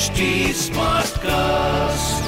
HT 0.00 0.26
Smartcast. 0.56 2.22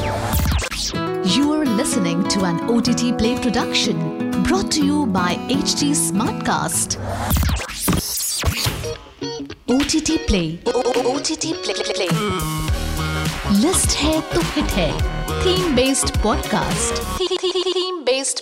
You 1.34 1.52
are 1.52 1.64
listening 1.64 2.22
to 2.28 2.44
an 2.44 2.58
OTT 2.68 3.16
Play 3.16 3.38
production 3.40 4.42
brought 4.42 4.70
to 4.72 4.84
you 4.84 5.06
by 5.06 5.36
HT 5.48 5.92
Smartcast. 6.00 6.98
OTT 9.68 10.18
Play. 10.26 10.58
OTT 10.66 11.54
Play. 11.64 11.80
Play. 11.94 12.10
List 13.62 13.96
है 14.02 14.20
तो 14.34 14.40
hit 14.52 14.70
है 14.80 14.90
theme 15.42 15.74
based 15.76 16.16
podcast 16.22 17.02
theme 17.20 18.04
based 18.04 18.40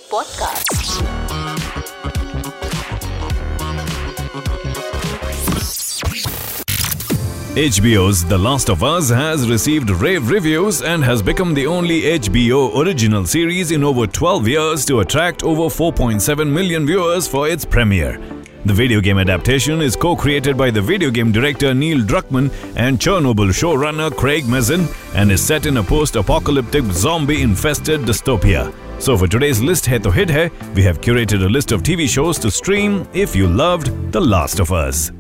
HBO's 7.57 8.25
The 8.25 8.39
Last 8.39 8.71
of 8.71 8.85
Us 8.85 9.09
has 9.09 9.51
received 9.51 9.91
rave 9.91 10.31
reviews 10.31 10.83
and 10.83 11.03
has 11.03 11.21
become 11.21 11.53
the 11.53 11.67
only 11.67 12.03
HBO 12.03 12.81
original 12.81 13.27
series 13.27 13.73
in 13.73 13.83
over 13.83 14.07
12 14.07 14.47
years 14.47 14.85
to 14.85 15.01
attract 15.01 15.43
over 15.43 15.63
4.7 15.63 16.49
million 16.49 16.87
viewers 16.87 17.27
for 17.27 17.49
its 17.49 17.65
premiere. 17.65 18.21
The 18.67 18.73
video 18.73 19.01
game 19.01 19.19
adaptation 19.19 19.81
is 19.81 19.97
co 19.97 20.15
created 20.15 20.57
by 20.57 20.71
the 20.71 20.81
video 20.81 21.11
game 21.11 21.33
director 21.33 21.75
Neil 21.75 21.99
Druckmann 21.99 22.53
and 22.77 23.01
Chernobyl 23.01 23.51
showrunner 23.51 24.15
Craig 24.17 24.47
Mazin 24.47 24.87
and 25.17 25.33
is 25.33 25.43
set 25.43 25.67
in 25.67 25.79
a 25.79 25.83
post 25.83 26.15
apocalyptic 26.15 26.85
zombie 26.93 27.43
infested 27.43 28.03
dystopia. 28.03 28.73
So, 29.01 29.17
for 29.17 29.27
today's 29.27 29.61
list 29.61 29.87
Hai 29.87 29.99
To 29.99 30.13
Hit 30.13 30.31
Hai, 30.31 30.53
we 30.77 30.85
have 30.85 31.01
curated 31.01 31.45
a 31.45 31.49
list 31.49 31.73
of 31.73 31.83
TV 31.83 32.09
shows 32.09 32.39
to 32.39 32.51
stream 32.51 33.09
if 33.13 33.35
you 33.35 33.49
loved 33.49 34.13
The 34.13 34.21
Last 34.21 34.61
of 34.61 34.71
Us. 34.71 35.11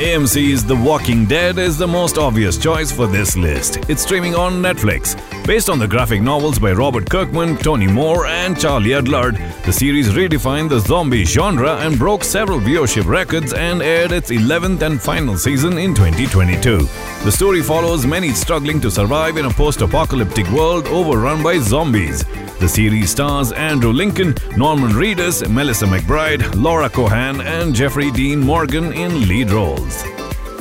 AMC's 0.00 0.64
The 0.64 0.74
Walking 0.74 1.26
Dead 1.26 1.58
is 1.58 1.76
the 1.76 1.86
most 1.86 2.16
obvious 2.16 2.56
choice 2.56 2.90
for 2.90 3.06
this 3.06 3.36
list. 3.36 3.76
It's 3.90 4.00
streaming 4.00 4.34
on 4.34 4.54
Netflix. 4.54 5.14
Based 5.46 5.68
on 5.68 5.78
the 5.78 5.86
graphic 5.86 6.22
novels 6.22 6.58
by 6.58 6.72
Robert 6.72 7.10
Kirkman, 7.10 7.58
Tony 7.58 7.86
Moore, 7.86 8.24
and 8.24 8.58
Charlie 8.58 8.92
Adlard, 8.92 9.36
the 9.66 9.72
series 9.72 10.08
redefined 10.08 10.70
the 10.70 10.80
zombie 10.80 11.26
genre 11.26 11.76
and 11.80 11.98
broke 11.98 12.24
several 12.24 12.60
viewership 12.60 13.04
records 13.04 13.52
and 13.52 13.82
aired 13.82 14.10
its 14.10 14.30
11th 14.30 14.80
and 14.80 15.02
final 15.02 15.36
season 15.36 15.76
in 15.76 15.94
2022. 15.94 16.78
The 17.22 17.30
story 17.30 17.60
follows 17.60 18.06
many 18.06 18.30
struggling 18.30 18.80
to 18.80 18.90
survive 18.90 19.36
in 19.36 19.44
a 19.44 19.50
post 19.50 19.82
apocalyptic 19.82 20.48
world 20.48 20.86
overrun 20.86 21.42
by 21.42 21.58
zombies. 21.58 22.24
The 22.60 22.68
series 22.68 23.08
stars 23.08 23.52
Andrew 23.52 23.90
Lincoln, 23.90 24.34
Norman 24.54 24.90
Reedus, 24.90 25.48
Melissa 25.48 25.86
McBride, 25.86 26.62
Lauren 26.62 26.90
Cohan, 26.90 27.40
and 27.40 27.74
Jeffrey 27.74 28.10
Dean 28.10 28.38
Morgan 28.38 28.92
in 28.92 29.26
lead 29.26 29.50
roles. 29.50 30.19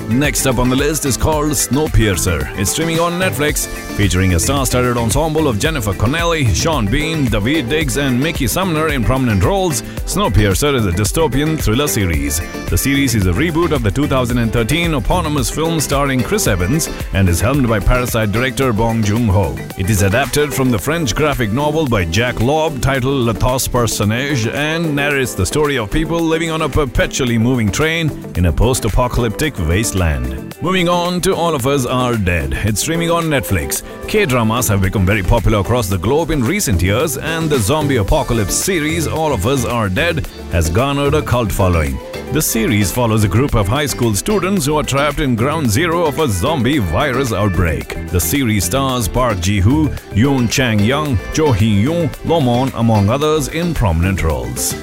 Next 0.09 0.47
up 0.47 0.57
on 0.57 0.69
the 0.69 0.75
list 0.75 1.05
is 1.05 1.15
called 1.15 1.51
Snowpiercer. 1.51 2.57
It's 2.57 2.71
streaming 2.71 2.99
on 2.99 3.13
Netflix, 3.13 3.67
featuring 3.95 4.33
a 4.33 4.39
star-studded 4.39 4.97
ensemble 4.97 5.47
of 5.47 5.59
Jennifer 5.59 5.93
Connelly, 5.93 6.45
Sean 6.55 6.87
Bean, 6.87 7.27
Daveed 7.27 7.69
Diggs, 7.69 7.97
and 7.97 8.19
Mickey 8.19 8.47
Sumner 8.47 8.87
in 8.87 9.03
prominent 9.03 9.43
roles. 9.43 9.83
Snowpiercer 10.09 10.73
is 10.73 10.87
a 10.87 10.91
dystopian 10.91 11.61
thriller 11.61 11.87
series. 11.87 12.39
The 12.71 12.77
series 12.77 13.13
is 13.13 13.27
a 13.27 13.31
reboot 13.31 13.71
of 13.71 13.83
the 13.83 13.91
2013 13.91 14.95
eponymous 14.95 15.51
film 15.51 15.79
starring 15.79 16.23
Chris 16.23 16.47
Evans 16.47 16.89
and 17.13 17.29
is 17.29 17.39
helmed 17.39 17.67
by 17.67 17.79
Parasite 17.79 18.31
director 18.31 18.73
Bong 18.73 19.03
Joon-ho. 19.03 19.55
It 19.77 19.91
is 19.91 20.01
adapted 20.01 20.51
from 20.51 20.71
the 20.71 20.79
French 20.79 21.13
graphic 21.13 21.51
novel 21.51 21.87
by 21.87 22.05
Jack 22.05 22.39
Lob 22.41 22.81
titled 22.81 23.27
Le 23.27 23.33
Transperceneige 23.35 24.51
and 24.53 24.95
narrates 24.95 25.35
the 25.35 25.45
story 25.45 25.77
of 25.77 25.91
people 25.91 26.19
living 26.19 26.49
on 26.49 26.63
a 26.63 26.69
perpetually 26.69 27.37
moving 27.37 27.71
train 27.71 28.09
in 28.35 28.47
a 28.47 28.51
post-apocalyptic 28.51 29.55
wasteland. 29.59 29.98
Moving 30.61 30.87
on 30.87 31.19
to 31.21 31.35
All 31.35 31.53
of 31.53 31.67
Us 31.67 31.85
Are 31.85 32.15
Dead. 32.15 32.53
It's 32.53 32.79
streaming 32.79 33.11
on 33.11 33.25
Netflix. 33.25 33.83
K-dramas 34.07 34.69
have 34.69 34.81
become 34.81 35.05
very 35.05 35.21
popular 35.21 35.59
across 35.59 35.89
the 35.89 35.97
globe 35.97 36.31
in 36.31 36.41
recent 36.41 36.81
years 36.81 37.17
and 37.17 37.49
the 37.49 37.59
zombie 37.59 37.97
apocalypse 37.97 38.53
series 38.53 39.07
All 39.07 39.33
of 39.33 39.45
Us 39.45 39.65
Are 39.65 39.89
Dead 39.89 40.25
has 40.53 40.69
garnered 40.69 41.15
a 41.15 41.21
cult 41.21 41.51
following. 41.51 41.97
The 42.31 42.41
series 42.41 42.93
follows 42.93 43.25
a 43.25 43.27
group 43.27 43.55
of 43.55 43.67
high 43.67 43.87
school 43.87 44.15
students 44.15 44.65
who 44.65 44.77
are 44.77 44.83
trapped 44.83 45.19
in 45.19 45.35
ground 45.35 45.69
zero 45.69 46.05
of 46.05 46.17
a 46.19 46.29
zombie 46.29 46.77
virus 46.77 47.33
outbreak. 47.33 48.07
The 48.07 48.21
series 48.21 48.63
stars 48.63 49.09
Park 49.09 49.41
Ji-hoo, 49.41 49.89
Yoon 50.15 50.49
Chan-young, 50.49 51.17
Cho 51.33 51.47
Yi-hyun, 51.53 52.07
Lomon 52.23 52.71
among 52.75 53.09
others 53.09 53.49
in 53.49 53.73
prominent 53.73 54.23
roles. 54.23 54.73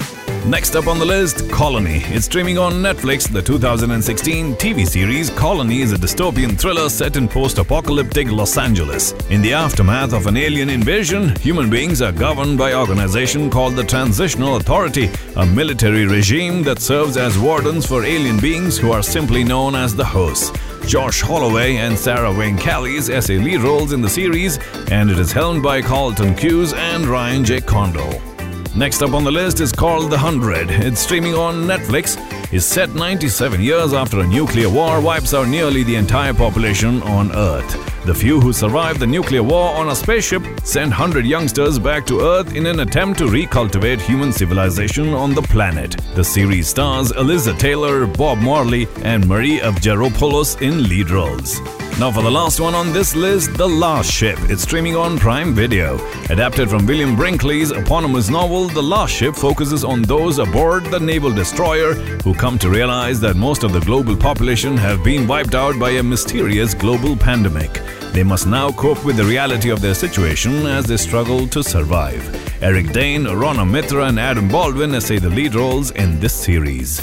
Next 0.47 0.77
up 0.77 0.87
on 0.87 1.01
the 1.01 1.05
list, 1.05 1.51
Colony. 1.51 2.03
It's 2.05 2.27
streaming 2.27 2.57
on 2.57 2.75
Netflix. 2.75 3.29
The 3.29 3.43
2016 3.43 4.55
TV 4.55 4.87
series 4.87 5.29
Colony 5.31 5.81
is 5.81 5.91
a 5.91 5.97
dystopian 5.97 6.57
thriller 6.57 6.89
set 6.89 7.17
in 7.17 7.27
post 7.27 7.59
apocalyptic 7.59 8.31
Los 8.31 8.57
Angeles. 8.57 9.11
In 9.29 9.43
the 9.43 9.53
aftermath 9.53 10.13
of 10.13 10.29
an 10.29 10.37
alien 10.37 10.71
invasion, 10.71 11.35
human 11.41 11.69
beings 11.69 12.01
are 12.01 12.13
governed 12.13 12.59
by 12.59 12.71
an 12.71 12.77
organization 12.77 13.51
called 13.51 13.75
the 13.75 13.83
Transitional 13.83 14.55
Authority, 14.55 15.11
a 15.35 15.45
military 15.45 16.07
regime 16.07 16.63
that 16.63 16.79
serves 16.79 17.17
as 17.17 17.37
wardens 17.37 17.85
for 17.85 18.05
alien 18.05 18.39
beings 18.39 18.79
who 18.79 18.93
are 18.93 19.03
simply 19.03 19.43
known 19.43 19.75
as 19.75 19.97
the 19.97 20.05
hosts. 20.05 20.53
Josh 20.87 21.23
Holloway 21.23 21.79
and 21.79 21.99
Sarah 21.99 22.33
Wayne 22.33 22.57
Callies 22.57 23.11
essay 23.11 23.39
lead 23.39 23.63
roles 23.63 23.93
in 23.93 24.01
the 24.01 24.09
series, 24.09 24.61
and 24.93 25.11
it 25.11 25.19
is 25.19 25.33
helmed 25.33 25.65
by 25.65 25.83
Carlton 25.83 26.37
Cuse 26.37 26.73
and 26.73 27.05
Ryan 27.05 27.45
J. 27.45 27.61
Condal. 27.63 28.36
Next 28.77 29.01
up 29.01 29.15
on 29.15 29.25
the 29.25 29.33
list 29.33 29.61
is 29.61 29.73
called 29.73 30.11
The 30.11 30.19
Hundred. 30.19 30.71
It's 30.71 31.01
streaming 31.01 31.35
on 31.35 31.65
Netflix. 31.65 32.19
Is 32.53 32.67
set 32.67 32.95
97 32.95 33.63
years 33.63 33.95
after 33.95 34.21
a 34.21 34.27
nuclear 34.27 34.69
war 34.69 35.01
wipes 35.01 35.33
out 35.33 35.49
nearly 35.49 35.83
the 35.83 35.97
entire 35.97 36.35
population 36.35 37.03
on 37.05 37.35
Earth. 37.35 38.05
The 38.05 38.15
few 38.15 38.39
who 38.39 38.53
survived 38.53 39.01
the 39.01 39.07
nuclear 39.07 39.43
war 39.43 39.75
on 39.75 39.89
a 39.89 39.97
spaceship 39.97 40.43
sent 40.63 40.91
100 40.91 41.25
youngsters 41.25 41.79
back 41.79 42.05
to 42.09 42.21
Earth 42.21 42.55
in 42.55 42.67
an 42.67 42.81
attempt 42.81 43.19
to 43.21 43.25
recultivate 43.25 43.99
human 43.99 44.31
civilization 44.31 45.15
on 45.15 45.35
the 45.35 45.43
planet. 45.43 45.97
The 46.15 46.23
series 46.23 46.69
stars 46.69 47.13
Eliza 47.13 47.55
Taylor, 47.55 48.07
Bob 48.07 48.39
Morley, 48.39 48.87
and 49.03 49.27
Marie 49.27 49.59
Avgeropoulos 49.59 50.61
in 50.61 50.83
lead 50.87 51.09
roles. 51.09 51.61
Now, 51.99 52.13
for 52.13 52.23
the 52.23 52.31
last 52.31 52.61
one 52.61 52.75
on 52.75 52.93
this 52.93 53.17
list, 53.17 53.55
The 53.55 53.67
Last 53.67 54.13
Ship. 54.13 54.39
It's 54.51 54.61
streaming 54.65 54.97
on 54.97 55.19
Prime 55.19 55.55
Video. 55.55 55.97
Adapted 56.29 56.69
from 56.69 56.85
William 56.85 57.17
Brinkley's 57.17 57.71
eponymous 57.71 58.29
novel, 58.29 58.69
The 58.69 58.83
Last 58.83 59.13
Ship 59.13 59.35
focuses 59.35 59.83
on 59.83 60.03
those 60.03 60.39
aboard 60.39 60.85
the 60.85 61.01
naval 61.01 61.33
destroyer 61.33 61.95
who 62.23 62.35
come 62.35 62.59
to 62.59 62.69
realize 62.69 63.19
that 63.21 63.37
most 63.37 63.63
of 63.63 63.73
the 63.73 63.81
global 63.81 64.15
population 64.15 64.77
have 64.77 65.03
been 65.03 65.27
wiped 65.27 65.55
out 65.55 65.79
by 65.79 65.93
a 65.93 66.03
mysterious 66.03 66.75
global 66.75 67.17
pandemic. 67.17 67.81
They 68.13 68.23
must 68.23 68.47
now 68.47 68.73
cope 68.73 69.03
with 69.03 69.17
the 69.17 69.25
reality 69.25 69.71
of 69.71 69.81
their 69.81 69.95
situation 69.95 70.67
as 70.67 70.85
they 70.85 70.99
struggle 70.99 71.49
to 71.49 71.65
survive. 71.65 72.23
Eric 72.63 72.93
Dane, 72.93 73.25
Rona 73.25 73.65
Mitra, 73.65 74.09
and 74.09 74.21
Adam 74.21 74.49
Baldwin 74.49 74.95
essay 74.95 75.19
the 75.19 75.31
lead 75.31 75.55
roles 75.55 75.93
in 75.93 76.21
this 76.21 76.35
series. 76.35 77.01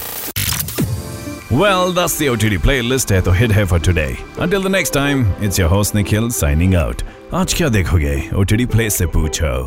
Well, 1.54 1.92
that's 1.92 2.18
the 2.18 2.30
OTT 2.30 2.60
playlist 2.60 3.12
है 3.12 3.22
hit 3.38 3.52
here 3.52 3.68
for 3.68 3.78
today. 3.78 4.18
Until 4.40 4.64
the 4.64 4.70
next 4.70 4.90
time, 4.90 5.28
it's 5.40 5.60
your 5.60 5.70
host 5.70 5.94
Nikhil 5.94 6.32
signing 6.32 6.74
out. 6.74 7.04
आज 7.34 7.54
क्या 7.54 7.70
देखोगे? 7.70 8.16
OTT 8.34 8.66
Play 8.66 8.90
से 8.90 9.06
पूछो. 9.06 9.66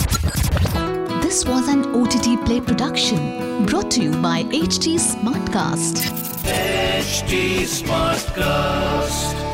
This 1.23 1.45
was 1.47 1.69
an 1.69 1.85
OTT 1.95 2.45
Play 2.45 2.61
production 2.61 3.65
brought 3.67 3.89
to 3.93 4.03
you 4.03 4.11
by 4.21 4.43
HT 4.65 4.99
Smartcast. 4.99 6.05
HT 6.59 7.65
Smartcast. 7.79 9.46